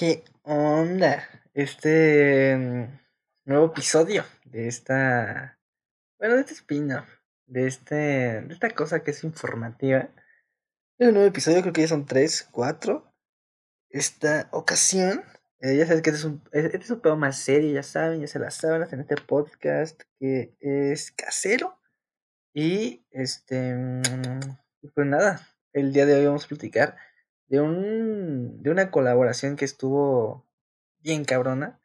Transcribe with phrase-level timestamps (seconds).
[0.00, 1.28] ¿Qué onda?
[1.52, 3.00] Este mm,
[3.44, 5.60] nuevo episodio de esta.
[6.18, 7.06] Bueno, de este spin-off.
[7.46, 7.94] De, este,
[8.40, 10.08] de esta cosa que es informativa.
[10.98, 13.12] Es un nuevo episodio, creo que ya son tres, cuatro.
[13.90, 15.22] Esta ocasión.
[15.60, 18.22] eh, ya sabes que este es, un, este es un pedo más serio, ya saben,
[18.22, 21.78] ya se las saben, en este podcast que es casero.
[22.54, 23.74] Y este.
[23.74, 24.00] mm,
[24.94, 26.96] Pues nada, el día de hoy vamos a platicar
[27.50, 30.46] de un de una colaboración que estuvo
[31.00, 31.80] bien cabrona.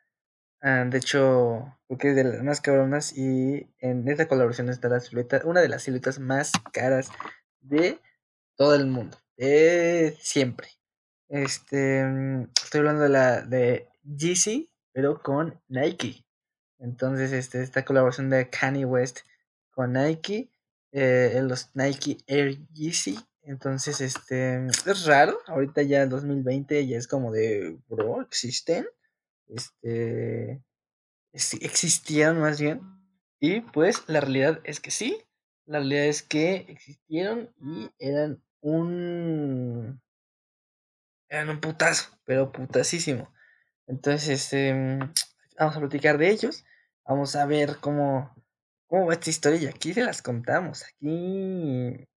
[0.61, 4.89] Ah, de hecho, creo que es de las más cabronas y en esta colaboración está
[4.89, 7.09] la silueta, una de las siluetas más caras
[7.61, 7.99] de
[8.55, 10.70] todo el mundo, de siempre.
[11.29, 16.25] Este, mm, estoy hablando de la de Yeezy, pero con Nike.
[16.79, 19.20] Entonces, este, esta colaboración de Kanye West
[19.71, 20.51] con Nike,
[20.91, 23.17] eh, los Nike Air Yeezy.
[23.45, 25.38] Entonces, este, es raro.
[25.48, 28.88] Ahorita ya en 2020 ya es como de, bro, existen.
[29.48, 30.62] Este,
[31.34, 32.82] es- existieron más bien.
[33.40, 35.24] Y pues la realidad es que sí.
[35.65, 40.02] La realidad es que existieron y eran un,
[41.30, 43.32] eran un putazo, pero putasísimo.
[43.87, 45.13] Entonces, este, mm,
[45.59, 46.65] vamos a platicar de ellos.
[47.07, 48.35] Vamos a ver cómo,
[48.87, 50.84] cómo va esta historia y aquí se las contamos.
[50.84, 52.07] Aquí,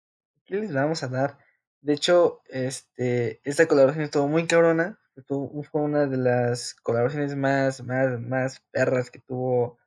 [0.49, 1.37] les vamos a dar.
[1.81, 4.99] De hecho, este, esta colaboración estuvo muy cabrona.
[5.15, 9.77] estuvo- fue una de las colaboraciones más, más, más perras que tuvo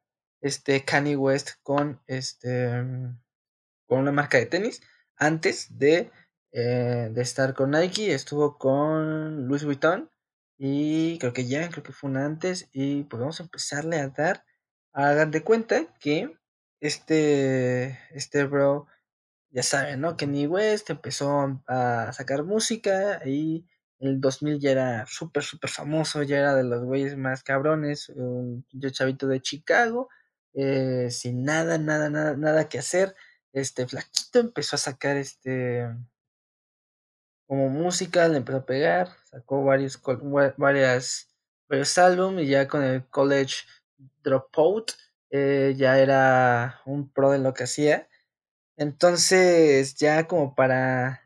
[0.42, 3.18] este Kanye West con este mm,
[3.86, 4.82] con una marca de tenis.
[5.16, 6.10] Antes de,
[6.52, 10.10] eh, de estar con Nike, estuvo con Louis Vuitton.
[10.58, 12.68] Y creo que ya, creo que fue una antes.
[12.72, 14.44] Y pues vamos a empezarle a dar.
[14.92, 16.36] Hagan de cuenta que
[16.80, 18.86] este, este bro,
[19.52, 20.16] ya saben, ¿no?
[20.16, 23.66] Kanye West empezó a sacar música y
[24.00, 28.08] en el 2000 ya era súper, súper famoso, ya era de los güeyes más cabrones,
[28.08, 30.08] un pinche chavito de Chicago,
[30.54, 33.14] eh, sin nada, nada, nada, nada que hacer.
[33.52, 35.86] Este flaquito empezó a sacar este
[37.46, 40.00] como música, le empezó a pegar, sacó varios,
[40.56, 41.28] varias,
[41.68, 43.56] varios álbumes y ya con el College
[44.24, 44.92] Dropout
[45.30, 48.08] eh, ya era un pro de lo que hacía.
[48.76, 51.22] Entonces, ya como para,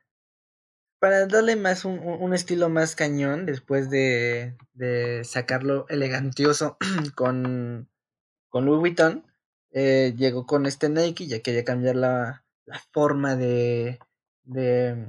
[0.98, 6.76] para darle más un, un- estilo más cañón, después de, de sacarlo elegantioso
[7.16, 7.88] con,
[8.50, 9.26] con Louis Vuitton,
[9.72, 13.98] eh, llegó con este Nike, ya quería cambiar la, la forma de,
[14.44, 15.06] de,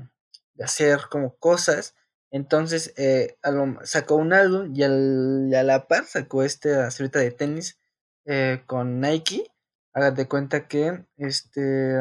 [0.56, 1.96] de hacer como cosas.
[2.32, 3.38] Entonces eh,
[3.84, 7.80] sacó un álbum y, al- a la par sacó esta silueta de tenis
[8.26, 9.52] eh, con Nike.
[9.98, 11.98] Hagan de cuenta que este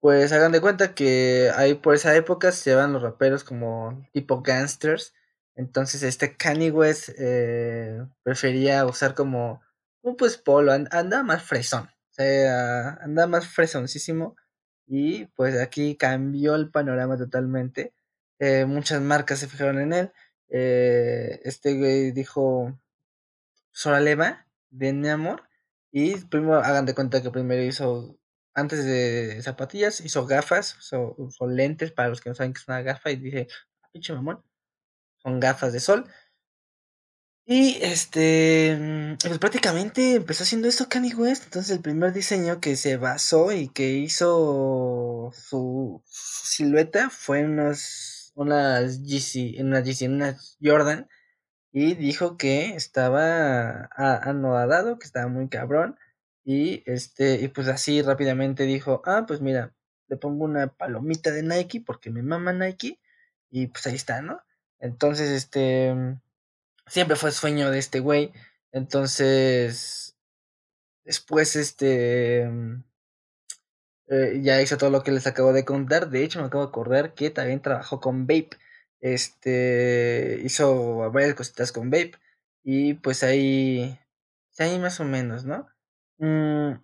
[0.00, 4.42] pues hagan de cuenta que ahí por esa época se llevan los raperos como tipo
[4.42, 5.14] gangsters.
[5.54, 9.60] Entonces este Kanye West eh, prefería usar como
[10.02, 11.84] un pues polo, an- anda más fresón.
[12.10, 14.36] O sea, anda más fresoncísimo.
[14.86, 17.94] Y pues aquí cambió el panorama totalmente.
[18.40, 20.12] Eh, muchas marcas se fijaron en él.
[20.48, 22.76] Eh, este güey dijo,
[23.72, 25.42] Soraleva, de amor.
[25.94, 28.18] Y primero hagan de cuenta que primero hizo,
[28.54, 31.14] antes de zapatillas, hizo gafas, hizo,
[31.46, 33.10] lentes para los que no saben que es una gafa.
[33.10, 33.46] Y dije,
[33.82, 34.42] "Ah, pinche mamón,
[35.22, 36.06] son gafas de sol.
[37.46, 41.44] Y este, mm, pues prácticamente empezó haciendo esto Kanye West.
[41.44, 49.02] Entonces el primer diseño que se basó y que hizo su, silueta fue unos, unas
[49.02, 51.08] GC, unas GC, unas Jordan.
[51.72, 55.98] Y dijo que estaba anodado, que estaba muy cabrón.
[56.44, 59.74] Y este, y pues así rápidamente dijo, ah, pues mira,
[60.08, 63.00] le pongo una palomita de Nike porque me mama Nike.
[63.50, 64.42] Y pues ahí está, ¿no?
[64.80, 66.20] Entonces, este, mm,
[66.86, 68.32] siempre fue sueño de este güey.
[68.72, 70.16] Entonces,
[71.04, 72.84] después, este, mm,
[74.08, 76.10] eh, ya hizo todo lo que les acabo de contar.
[76.10, 78.50] De hecho, me acabo de acordar que también trabajó con Vape.
[79.02, 82.12] Este hizo varias cositas con Vape.
[82.64, 83.98] Y pues ahí.
[84.58, 85.66] Ahí más o menos, ¿no?
[86.18, 86.80] Mm,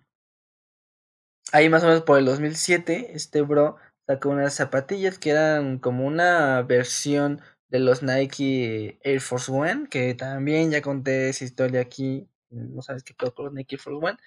[1.51, 3.77] ahí más o menos por el 2007, este bro
[4.07, 9.87] sacó unas zapatillas que eran como una versión de los Nike Air Force One.
[9.89, 12.29] Que también ya conté esa historia aquí.
[12.51, 14.17] No sabes qué pedo con los Nike Air Force One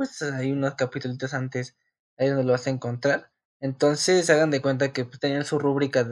[0.00, 1.76] pues hay unos capítulos antes
[2.16, 3.30] ahí donde lo vas a encontrar.
[3.60, 6.06] Entonces hagan de cuenta que pues, tenían su rúbrica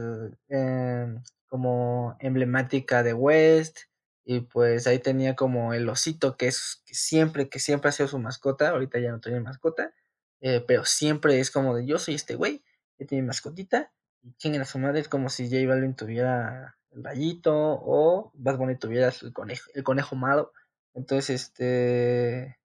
[0.48, 3.78] em, como emblemática de West
[4.24, 8.08] y pues ahí tenía como el osito que es que siempre que siempre ha sido
[8.08, 8.70] su mascota.
[8.70, 9.92] Ahorita ya no tiene mascota,
[10.40, 12.62] eh, pero siempre es como de yo soy este güey
[12.98, 13.92] que tiene mascotita
[14.22, 18.56] y chinguen a su madre es como si J Balvin tuviera el rayito, o más
[18.56, 20.52] bonito tuvieras el conejo, el conejo malo.
[20.94, 22.58] Entonces, este,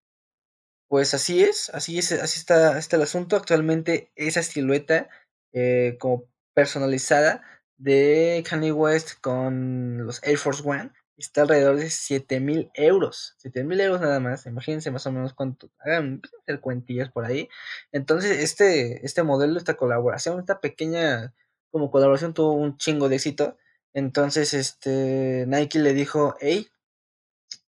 [0.94, 3.36] pues así es, así es, así está, está el asunto.
[3.36, 5.10] Actualmente esa silueta
[5.51, 7.42] eh, como personalizada
[7.78, 13.34] de Kanye West con los Air Force One está alrededor de 7 mil euros.
[13.40, 14.45] 7 mil euros nada más.
[14.45, 15.72] Imagínense más o menos cuánto.
[15.80, 17.50] Hagan hacer cuentillas por ahí.
[17.92, 21.34] Entonces, este, este modelo, esta colaboración, esta pequeña
[21.72, 23.57] como colaboración tuvo un chingo de éxito.
[23.95, 26.69] Entonces, este, Nike le dijo, hey,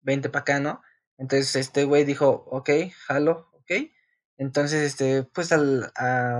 [0.01, 0.81] vente para acá, ¿no?
[1.17, 2.69] Entonces, este güey dijo, ok,
[3.07, 3.71] jalo, ok.
[4.37, 5.91] Entonces, este, pues al,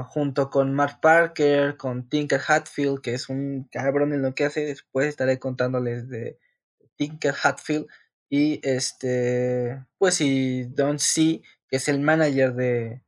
[0.08, 4.66] junto con Mark Parker, con Tinker Hatfield, que es un cabrón en lo que hace,
[4.66, 6.40] después estaré contándoles de
[6.98, 7.88] Tinker Hatfield
[8.30, 13.04] y este, pues y Don C, que es el manager de,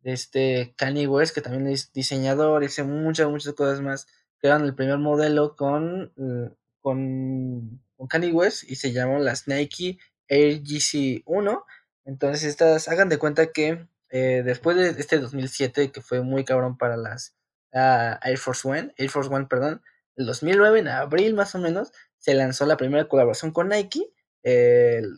[0.00, 4.06] de este Kanye West, que también es diseñador, hace muchas, muchas cosas más,
[4.38, 6.50] crearon el primer modelo con, eh,
[6.80, 9.98] con Kanye West y se llamó las Nike
[10.32, 11.64] Air GC 1.
[12.04, 16.76] Entonces, estas, hagan de cuenta que eh, después de este 2007, que fue muy cabrón
[16.78, 17.34] para las
[17.72, 19.82] uh, Air Force One, Air Force One, perdón,
[20.16, 24.12] el 2009, en abril más o menos, se lanzó la primera colaboración con Nike.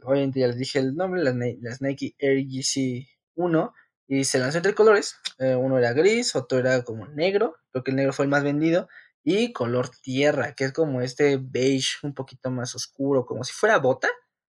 [0.05, 3.07] Obviamente ya les dije el nombre, las, Nike Air GC
[3.37, 3.73] 1
[4.07, 5.17] y se lanzó entre colores.
[5.39, 7.57] Eh, uno era gris, otro era como negro.
[7.73, 8.89] Creo que el negro fue el más vendido.
[9.23, 13.79] Y color tierra, que es como este beige un poquito más oscuro, como si fuera
[13.79, 14.09] bota.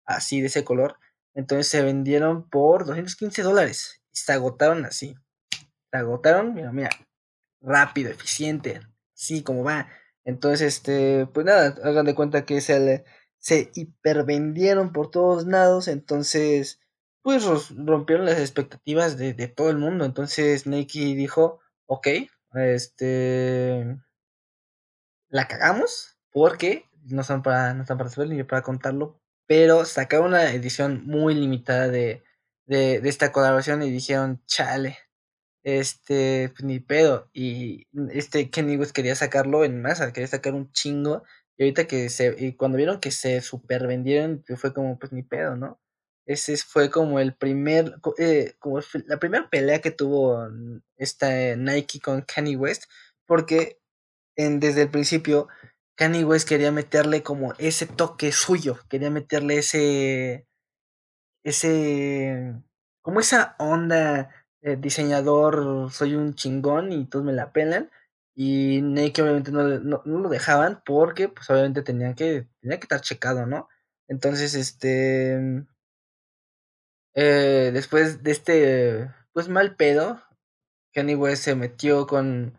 [0.06, 0.96] Así de ese color.
[1.34, 4.02] Entonces se vendieron por 215 dólares.
[4.12, 5.14] Y se agotaron así.
[5.90, 6.90] Se agotaron, mira, mira.
[7.60, 8.80] Rápido, eficiente.
[9.12, 9.88] Sí, como va.
[10.24, 13.04] Entonces, este, pues nada, hagan de cuenta que se,
[13.38, 15.88] se hipervendieron por todos lados.
[15.88, 16.80] Entonces,
[17.26, 17.44] pues
[17.74, 20.04] rompieron las expectativas de, todo el mundo.
[20.04, 22.06] Entonces Nike dijo, ok,
[22.54, 23.98] este,
[25.28, 30.52] la cagamos porque no están para, no están para ni para contarlo, pero sacaron una
[30.52, 32.24] edición muy limitada de,
[32.66, 34.98] de, esta colaboración y dijeron, chale,
[35.64, 37.30] este, pues ni pedo.
[37.32, 41.24] Y este Kenny West quería sacarlo en masa, quería sacar un chingo.
[41.56, 45.12] Y ahorita que se, y cuando vieron que se super vendieron, pues fue como, pues
[45.12, 45.80] ni pedo, ¿no?
[46.26, 50.48] Ese fue como el primer, eh, como la primera pelea que tuvo
[50.96, 52.84] esta Nike con Kanye West,
[53.26, 53.78] porque
[54.36, 55.48] en, desde el principio
[55.96, 60.46] Kanye West quería meterle como ese toque suyo, quería meterle ese,
[61.42, 62.54] ese,
[63.02, 64.30] como esa onda
[64.74, 67.90] diseñador, soy un chingón y todos me la pelan.
[68.34, 72.84] Y Nike obviamente no, no, no, lo dejaban porque pues obviamente tenían que, tenía que
[72.84, 73.68] estar checado, ¿no?
[74.08, 75.64] Entonces, este,
[77.14, 80.22] eh, después de este, pues mal pedo,
[80.92, 82.58] Kanye West se metió con,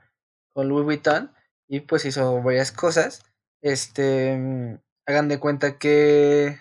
[0.53, 1.31] con Louis Vuitton
[1.67, 3.23] y pues hizo varias cosas.
[3.61, 6.59] Este, hagan de cuenta que,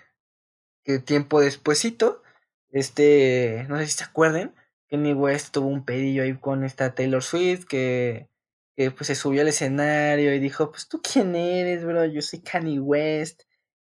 [0.83, 2.23] que tiempo despuesito,
[2.71, 4.53] este, no sé si se acuerden,
[4.89, 8.29] Kanye West tuvo un pedillo ahí con esta Taylor Swift que,
[8.75, 12.39] que pues se subió al escenario y dijo, pues tú quién eres, bro, yo soy
[12.41, 13.43] Kanye West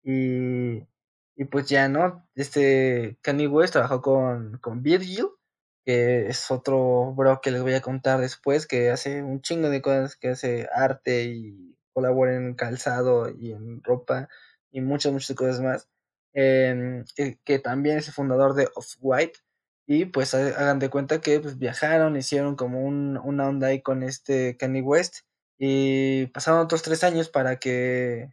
[0.03, 0.83] y
[1.38, 2.27] y pues ya, ¿no?
[2.36, 5.27] Este Kanye West trabajó con, con Virgil,
[5.86, 9.81] que es otro bro que les voy a contar después, que hace un chingo de
[9.83, 14.29] cosas, que hace arte y colabora en calzado y en ropa
[14.69, 15.89] y muchas, muchas cosas más.
[16.33, 17.03] Em,
[17.43, 19.39] que, también es el fundador de Off-White.
[19.88, 24.03] Y pues hagan de cuenta que pues, viajaron, hicieron como un, una onda ahí con
[24.03, 25.22] este Kanye West.
[25.57, 28.29] Y pasaron otros tres años para que,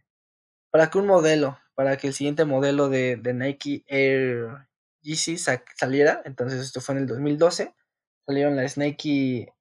[0.69, 4.67] para que un modelo para que el siguiente modelo de, Nike Air
[5.01, 6.21] Yeezy saliera.
[6.25, 7.73] Entonces esto fue en el 2012.
[8.27, 9.54] Salieron las Nike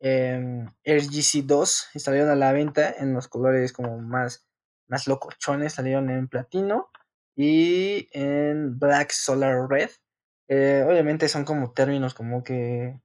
[0.00, 4.46] em, Air Yeezy 2 y salieron a la venta en los colores como más,
[4.88, 5.74] más locochones.
[5.74, 6.90] Salieron en platino
[7.36, 9.90] y en Black Solar Red.
[10.48, 12.98] Eh, obviamente son como términos como que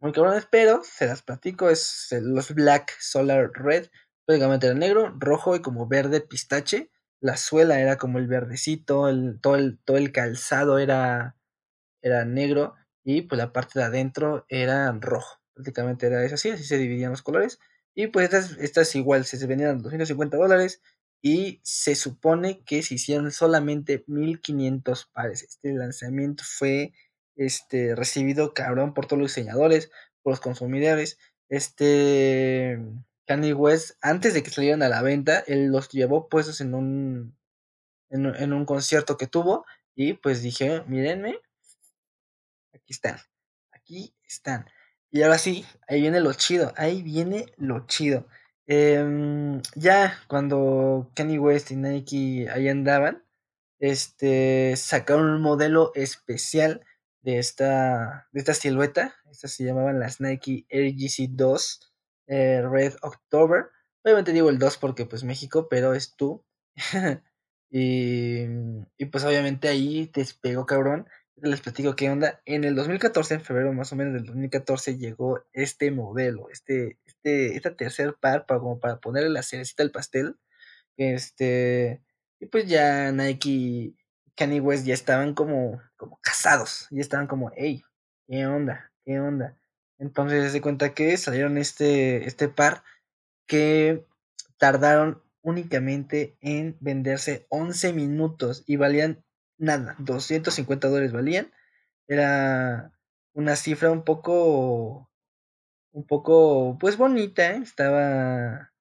[0.00, 1.70] muy cabrones, pero se las platico.
[1.70, 3.88] Es los Black Solar Red.
[4.26, 6.90] Prácticamente era negro, rojo y como verde pistache
[7.22, 9.06] la suela era como el verdecito,
[9.40, 11.36] todo, el, todo el calzado era,
[12.02, 15.41] era negro y pues la parte de adentro era rojo.
[15.54, 17.58] Prácticamente era eso así, así se dividían los colores.
[17.94, 20.80] Y pues estas, estas igual se vendían 250 dólares
[21.20, 25.42] y se supone que se hicieron solamente 1500 pares.
[25.42, 26.92] Este lanzamiento fue
[27.36, 29.90] este, recibido cabrón por todos los diseñadores,
[30.22, 31.18] por los consumidores.
[31.48, 32.78] Este
[33.26, 37.36] Kanye West, antes de que salieran a la venta, él los llevó puestos en un,
[38.10, 41.38] en, un concierto que tuvo y pues dije, mírenme,
[42.74, 43.18] aquí están,
[43.70, 44.66] aquí están.
[45.12, 48.26] Y ahora sí, ahí viene lo chido, ahí viene lo chido.
[48.66, 53.22] Em, ya cuando Kanye West y Nike ahí andaban,
[53.78, 56.80] este, sacaron un modelo especial
[57.20, 59.14] de esta, de esta silueta.
[59.30, 61.92] Estas se llamaban las Nike Air GC 2
[62.28, 63.66] eh, Red October.
[64.04, 66.42] Obviamente digo el 2 porque pues México, pero es tú.
[67.70, 68.44] y,
[68.96, 71.06] y pues obviamente ahí despegó cabrón.
[71.44, 72.40] Les platico qué onda.
[72.44, 77.56] En el 2014, en febrero más o menos del 2014, llegó este modelo, este, este,
[77.56, 80.36] esta tercer par para, como para ponerle la cerecita al pastel.
[80.96, 82.00] Este,
[82.38, 83.96] y pues ya Nike y
[84.36, 87.82] Kanye West ya estaban como, como casados, ya estaban como, hey,
[88.28, 88.92] ¿qué onda?
[89.04, 89.58] ¿Qué onda?
[89.98, 92.84] Entonces se cuenta que salieron este, este par
[93.48, 94.06] que
[94.58, 99.24] tardaron únicamente en venderse 11 minutos y valían
[99.58, 101.52] nada, 250 dólares valían.
[102.08, 102.92] Era
[103.32, 105.10] una cifra un poco,
[105.92, 107.60] un poco, pues bonita, ¿eh?
[107.62, 108.72] estaba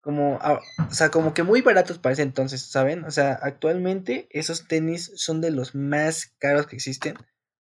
[0.00, 3.04] como, ah, o sea, como que muy baratos para ese entonces, ¿saben?
[3.04, 7.16] O sea, actualmente esos tenis son de los más caros que existen.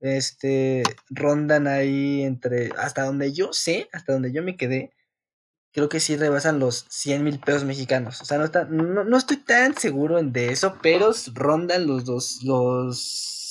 [0.01, 4.93] Este, rondan ahí entre, hasta donde yo sé, hasta donde yo me quedé,
[5.73, 8.21] creo que sí rebasan los 100 mil pesos mexicanos.
[8.21, 12.99] O sea, no, está, no, estoy tan seguro de eso, pero rondan los, dos, los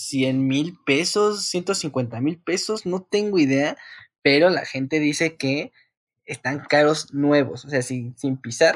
[0.10, 3.78] 100 mil pesos, 150 mil pesos, no tengo idea,
[4.22, 5.72] pero la gente dice que
[6.26, 8.76] están caros nuevos, o sea, sin, sin pisar,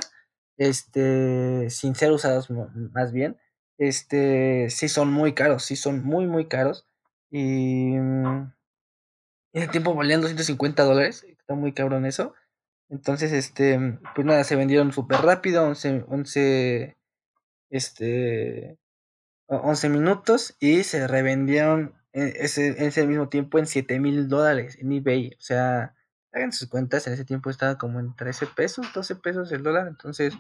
[0.57, 3.37] este, sin ser usados más bien,
[3.77, 6.87] este, sí son muy caros, sí son muy, muy caros.
[7.31, 8.53] Y en
[9.53, 12.35] ese tiempo valían 250 dólares, está muy cabrón eso.
[12.91, 13.79] Entonces, este,
[14.13, 16.97] pues nada, se vendieron súper rápido, 11, 11,
[17.69, 18.77] este,
[19.47, 24.91] 11 minutos y se revendieron en ese, ese mismo tiempo en 7 mil dólares en
[24.91, 25.31] eBay.
[25.39, 25.95] O sea,
[26.33, 29.87] hagan sus cuentas, en ese tiempo estaba como en 13 pesos, 12 pesos el dólar,
[29.87, 30.33] entonces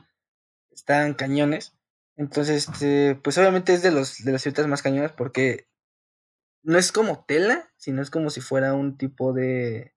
[0.71, 1.73] estaban cañones.
[2.17, 5.67] Entonces, este, pues obviamente es de los de las ciertas más cañones porque
[6.63, 9.93] no es como tela, sino es como si fuera un tipo de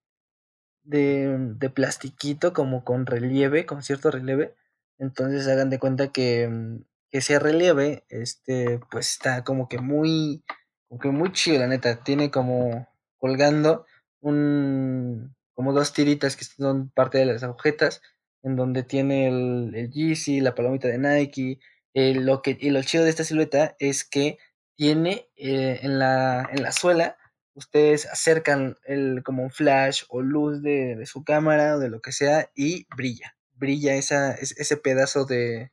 [0.85, 4.55] de, de plastiquito como con relieve, con cierto relieve.
[4.99, 10.45] Entonces hagan de cuenta que, mm, ese relieve, este, pues está como que muy,
[10.89, 12.03] como que muy chido, la neta.
[12.03, 12.89] Tiene como
[13.19, 13.87] colgando
[14.21, 18.03] un, como dos tiritas que son parte de las agujetas,
[18.43, 21.61] en donde tiene el, el Yeezy, la palomita de Nike.
[21.95, 24.39] lo que, y lo chido de esta silueta es que
[24.77, 27.17] tiene eh, en, la, en la suela
[27.55, 32.13] ustedes acercan el, como un flash o luz de, su cámara o de lo que
[32.13, 35.71] sea y brilla, brilla esa, ese pedazo de,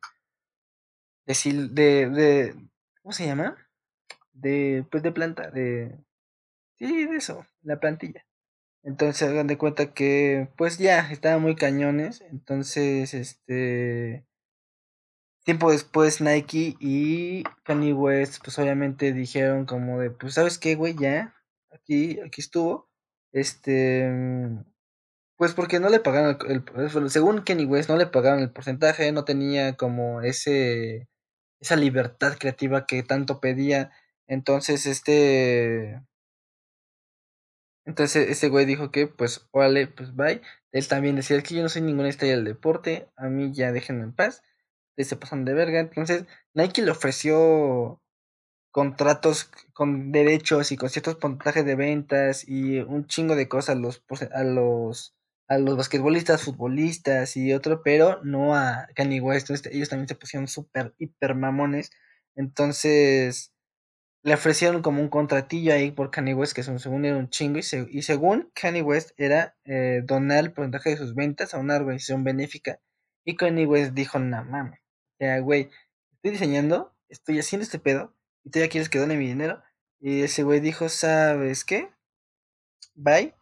[1.25, 2.55] de, de, de,
[3.01, 3.57] ¿cómo se llama?
[4.33, 5.97] De, pues de planta, de,
[6.79, 8.25] sí, de eso, la plantilla.
[8.83, 14.25] Entonces hagan de cuenta que, pues ya, estaban muy cañones, entonces, este,
[15.43, 20.95] tiempo después Nike y Kanye West, pues obviamente dijeron como de, pues sabes qué, güey,
[20.95, 21.35] ya,
[21.71, 22.89] aquí, aquí estuvo.
[23.33, 24.09] Este,
[25.37, 29.25] pues porque no le pagaron el, según Kenny West, no le pagaron el porcentaje, no
[29.25, 31.09] tenía como ese,
[31.59, 33.91] esa libertad creativa que tanto pedía.
[34.27, 36.01] Entonces, este,
[37.85, 40.41] entonces ese güey dijo que, pues, órale, pues bye.
[40.71, 44.03] Él también decía que yo no soy ninguna estrella del deporte, a mí ya déjenme
[44.03, 44.43] en paz.
[44.97, 45.79] se pasan de verga.
[45.79, 48.00] Entonces, Nike le ofreció
[48.71, 53.79] contratos con derechos y con ciertos puntajes de ventas y un chingo de cosas a
[53.79, 55.15] los a los
[55.47, 59.49] a los basquetbolistas, futbolistas y otro, pero no a Kanye West.
[59.49, 61.91] ellos también se pusieron súper hiper mamones.
[62.35, 63.51] Entonces
[64.23, 68.01] le ofrecieron como un contratillo ahí por Kanye West, que según era un chingo, y,
[68.01, 72.79] según Kanye West era eh, donar el porcentaje de sus ventas a una organización benéfica.
[73.25, 75.69] Y Kanye West dijo, no mames, o sea, güey,
[76.13, 79.61] estoy diseñando, estoy haciendo este pedo, y tú ya quieres que done mi dinero.
[79.99, 81.89] Y ese güey dijo, ¿sabes qué?
[82.95, 83.35] Bye.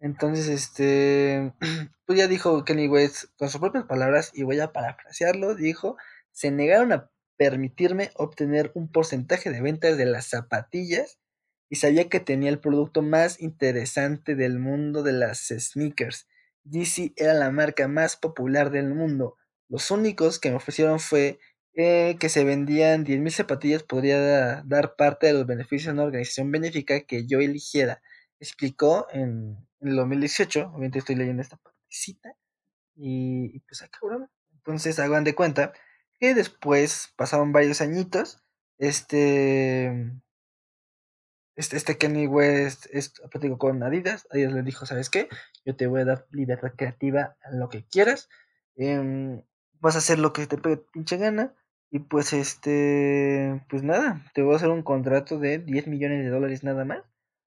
[0.00, 1.52] Entonces, este,
[2.06, 5.96] pues ya dijo Kenny West con sus propias palabras, y voy a parafrasearlo, dijo,
[6.32, 11.18] se negaron a permitirme obtener un porcentaje de ventas de las zapatillas
[11.68, 16.28] y sabía que tenía el producto más interesante del mundo de las sneakers.
[16.64, 19.36] DC era la marca más popular del mundo.
[19.68, 21.40] Los únicos que me ofrecieron fue
[21.74, 26.50] eh, que se vendían 10.000 zapatillas podría dar parte de los beneficios de una organización
[26.50, 28.02] benéfica que yo eligiera.
[28.40, 32.34] Explicó en, el 2018, obviamente estoy leyendo esta partecita,
[32.94, 34.30] y, pues acá, cabrón.
[34.52, 35.72] Entonces hagan de cuenta
[36.20, 38.42] que después pasaron varios añitos,
[38.78, 40.12] este,
[41.56, 43.12] este, este Kenny West es,
[43.58, 45.28] con Adidas, Adidas le dijo, ¿sabes qué?
[45.64, 48.28] Yo te voy a dar libertad creativa a lo que quieras
[48.76, 49.42] em,
[49.80, 51.54] vas a hacer lo que te pegue pinche gana.
[51.94, 56.30] Y pues este, pues nada, te voy a hacer un contrato de 10 millones de
[56.30, 57.02] dólares nada más.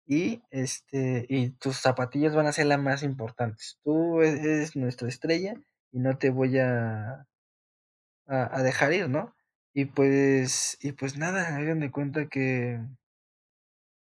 [0.07, 3.79] Y este, y tus zapatillas van a ser las más importantes.
[3.83, 5.53] Tú e-, eres nuestra estrella
[5.91, 7.27] y no te voy a,
[8.25, 9.35] a, dejar ir, ¿no?
[9.71, 12.79] Y pues, y pues nada, hagan de cuenta que,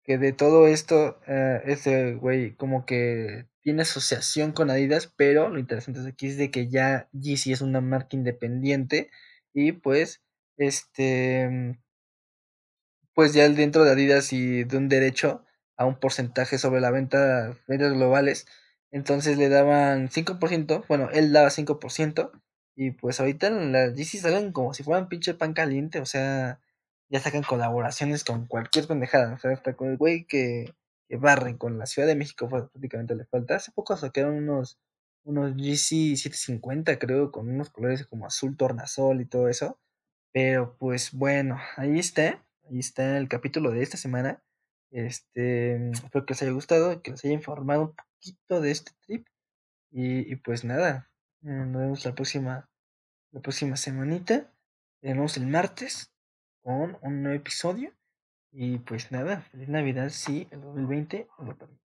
[0.03, 5.59] que de todo esto, eh, ese güey como que tiene asociación con Adidas, pero lo
[5.59, 9.09] interesante es aquí es de que ya Yeezy es una marca independiente
[9.55, 10.21] y pues,
[10.57, 11.79] este,
[13.15, 15.43] pues ya dentro de Adidas y de un derecho
[15.77, 18.45] a un porcentaje sobre la venta, ventas globales,
[18.91, 22.31] entonces le daban 5%, bueno, él daba 5%,
[22.75, 26.59] y pues ahorita las DC salen como si fueran pinche pan caliente, o sea,
[27.09, 30.73] ya sacan colaboraciones con cualquier pendejada, o sea, hasta con el güey que,
[31.07, 33.55] que barren con la Ciudad de México, pues, prácticamente le falta.
[33.55, 34.77] Hace poco sacaron unos,
[35.25, 39.79] unos GC 750, creo, con unos colores como azul tornasol y todo eso.
[40.31, 44.43] Pero pues bueno, ahí está, ahí está el capítulo de esta semana.
[44.91, 49.27] Este, espero que les haya gustado, que les haya informado un poquito de este trip.
[49.91, 51.09] Y, pues nada,
[51.43, 52.69] eh, nos vemos la próxima,
[53.31, 54.51] la próxima semanita.
[55.01, 56.11] Nos vemos el martes
[56.61, 57.93] con un nuevo episodio.
[58.51, 61.84] Y pues nada, feliz Navidad si el 2020 lo permite.